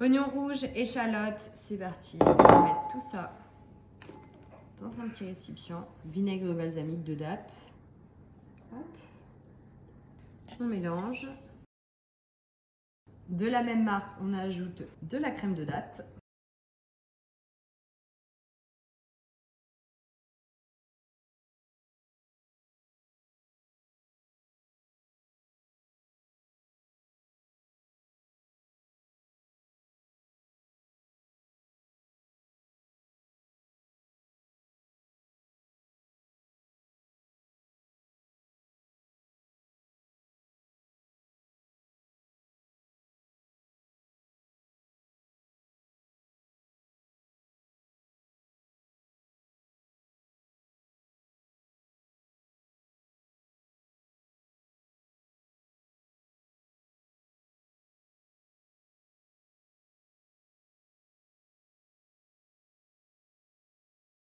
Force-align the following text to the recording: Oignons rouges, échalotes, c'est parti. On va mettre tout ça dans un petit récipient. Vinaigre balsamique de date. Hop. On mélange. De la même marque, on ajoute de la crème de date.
Oignons 0.00 0.30
rouges, 0.30 0.62
échalotes, 0.76 1.50
c'est 1.56 1.78
parti. 1.78 2.18
On 2.20 2.24
va 2.24 2.62
mettre 2.62 2.88
tout 2.92 3.00
ça 3.00 3.36
dans 4.80 5.00
un 5.00 5.08
petit 5.08 5.24
récipient. 5.24 5.88
Vinaigre 6.04 6.54
balsamique 6.54 7.02
de 7.02 7.14
date. 7.16 7.52
Hop. 8.72 8.86
On 10.60 10.64
mélange. 10.66 11.26
De 13.28 13.46
la 13.46 13.64
même 13.64 13.82
marque, 13.82 14.16
on 14.22 14.34
ajoute 14.34 14.84
de 15.02 15.18
la 15.18 15.32
crème 15.32 15.54
de 15.54 15.64
date. 15.64 16.06